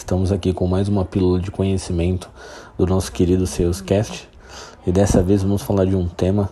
[0.00, 2.30] Estamos aqui com mais uma pílula de conhecimento
[2.76, 4.26] do nosso querido Salescast
[4.86, 6.48] e dessa vez vamos falar de um tema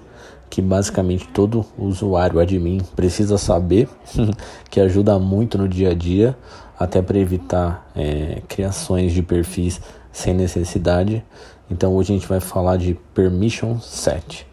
[0.51, 3.89] que basicamente todo usuário admin precisa saber,
[4.71, 6.37] que ajuda muito no dia a dia,
[6.79, 9.81] até para evitar é, criações de perfis
[10.13, 11.25] sem necessidade.
[11.71, 14.47] Então hoje a gente vai falar de Permission Set.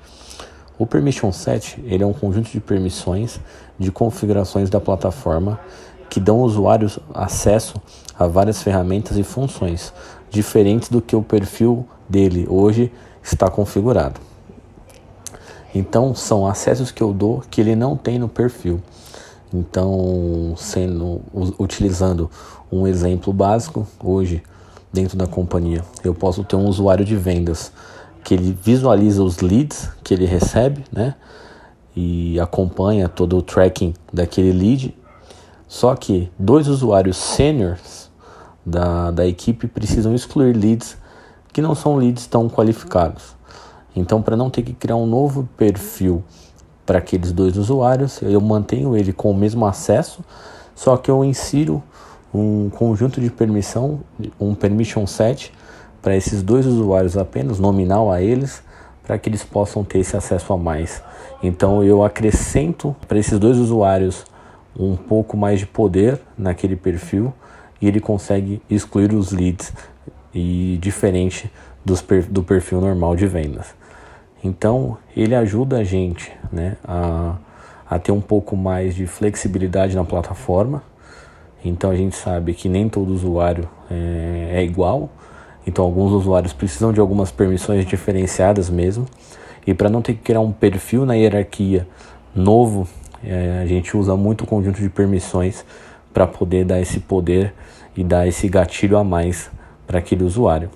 [0.80, 3.42] O Permission Set ele é um conjunto de permissões
[3.78, 5.60] de configurações da plataforma
[6.10, 7.82] que dão ao usuário acesso
[8.18, 9.94] a várias ferramentas e funções
[10.30, 14.20] diferentes do que o perfil dele hoje está configurado.
[15.74, 18.82] Então são acessos que eu dou que ele não tem no perfil.
[19.54, 21.22] Então, sendo
[21.58, 22.30] utilizando
[22.72, 24.44] um exemplo básico, hoje
[24.92, 27.72] dentro da companhia, eu posso ter um usuário de vendas
[28.24, 31.16] que ele visualiza os leads que ele recebe, né?
[31.96, 34.96] E acompanha todo o tracking daquele lead
[35.68, 38.12] só que dois usuários seniors
[38.66, 40.98] da, da equipe precisam excluir leads
[41.52, 43.36] que não são leads tão qualificados.
[43.96, 46.24] Então, para não ter que criar um novo perfil
[46.86, 50.24] para aqueles dois usuários, eu mantenho ele com o mesmo acesso,
[50.76, 51.82] só que eu insiro
[52.34, 54.02] um conjunto de permissão,
[54.40, 55.54] um permission set
[56.02, 58.62] para esses dois usuários apenas, nominal a eles,
[59.02, 61.02] para que eles possam ter esse acesso a mais.
[61.42, 64.26] Então eu acrescento para esses dois usuários
[64.78, 67.34] um pouco mais de poder naquele perfil
[67.82, 69.74] e ele consegue excluir os leads
[70.34, 71.52] e diferente
[71.84, 73.74] dos, do perfil normal de vendas.
[74.44, 77.36] Então ele ajuda a gente né, a,
[77.90, 80.84] a ter um pouco mais de flexibilidade na plataforma.
[81.64, 85.10] Então a gente sabe que nem todo usuário é, é igual.
[85.66, 89.06] Então alguns usuários precisam de algumas permissões diferenciadas mesmo.
[89.66, 91.88] E para não ter que criar um perfil na hierarquia
[92.36, 92.88] novo
[93.28, 95.66] é, a gente usa muito o conjunto de permissões
[96.14, 97.54] para poder dar esse poder
[97.96, 99.50] e dar esse gatilho a mais
[99.86, 100.70] para aquele usuário.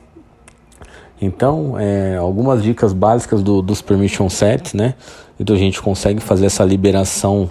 [1.21, 4.95] Então, é, algumas dicas básicas do, dos permission sets, né?
[5.39, 7.49] Então a gente consegue fazer essa liberação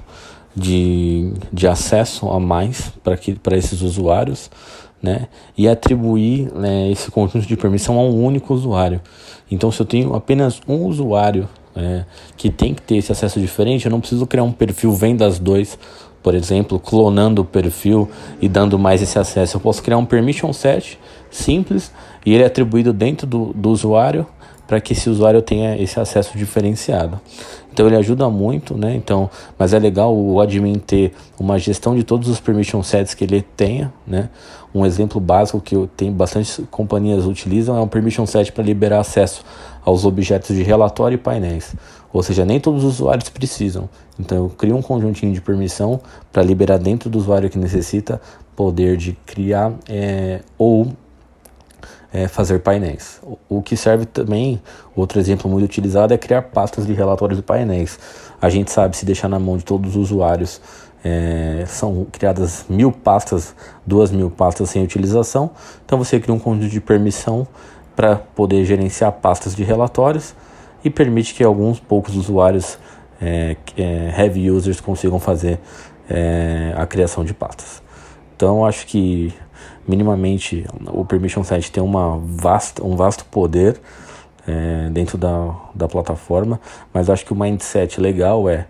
[0.54, 4.50] de, de acesso a mais para esses usuários,
[5.02, 5.28] né?
[5.56, 9.00] E atribuir né, esse conjunto de permissão a um único usuário.
[9.50, 12.04] Então, se eu tenho apenas um usuário é,
[12.36, 15.78] que tem que ter esse acesso diferente, eu não preciso criar um perfil vendas 2,
[16.22, 18.08] por exemplo, clonando o perfil
[18.40, 19.56] e dando mais esse acesso.
[19.56, 20.98] Eu posso criar um permission set
[21.30, 21.92] simples
[22.24, 24.26] e ele é atribuído dentro do, do usuário
[24.68, 27.18] para que esse usuário tenha esse acesso diferenciado.
[27.72, 28.94] Então ele ajuda muito, né?
[28.94, 33.24] Então, mas é legal o admin ter uma gestão de todos os permission sets que
[33.24, 34.28] ele tenha, né?
[34.74, 39.42] Um exemplo básico que tenho bastante companhias utilizam é um permission set para liberar acesso
[39.82, 41.74] aos objetos de relatório e painéis.
[42.12, 43.88] Ou seja, nem todos os usuários precisam.
[44.20, 45.98] Então eu crio um conjuntinho de permissão
[46.30, 48.20] para liberar dentro do usuário que necessita
[48.54, 50.88] poder de criar é, ou
[52.12, 53.20] é, fazer painéis.
[53.48, 54.60] O, que serve também,
[54.96, 57.98] outro exemplo muito utilizado, é criar pastas de relatórios e painéis.
[58.40, 60.60] A gente sabe se deixar na mão de todos os usuários
[61.04, 63.54] é, são criadas mil pastas,
[63.86, 65.50] duas mil pastas sem utilização.
[65.84, 67.46] Então você cria um conjunto de permissão
[67.94, 70.34] para poder gerenciar pastas de relatórios
[70.84, 72.78] e permite que alguns poucos usuários
[73.20, 75.58] é, é, heavy users consigam fazer
[76.08, 77.82] é, a criação de pastas.
[78.36, 79.34] Então acho que
[79.88, 83.80] minimamente o permission set tem uma vasta, um vasto poder
[84.46, 86.60] é, dentro da, da plataforma,
[86.92, 88.66] mas acho que o mindset legal é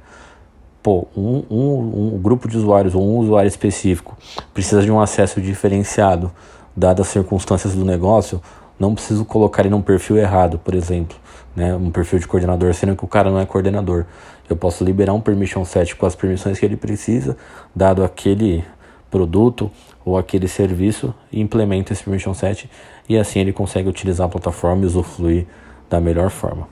[0.83, 4.17] pô, um, um, um grupo de usuários ou um usuário específico
[4.55, 6.31] precisa de um acesso diferenciado,
[6.77, 8.41] dadas as circunstâncias do negócio,
[8.79, 11.17] não preciso colocar ele num perfil errado, por exemplo,
[11.55, 14.05] né, um perfil de coordenador, sendo que o cara não é coordenador.
[14.49, 17.37] Eu posso liberar um permission set com as permissões que ele precisa,
[17.75, 18.65] dado aquele
[19.11, 19.71] produto
[20.05, 22.71] ou aquele serviço, e implementa esse permission set
[23.09, 25.47] e assim ele consegue utilizar a plataforma e usufruir
[25.89, 26.69] da melhor forma.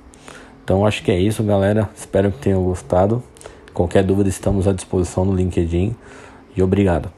[0.65, 1.89] Então acho que é isso, galera.
[1.95, 3.23] Espero que tenham gostado.
[3.73, 5.95] Qualquer dúvida estamos à disposição no LinkedIn
[6.57, 7.11] e obrigado.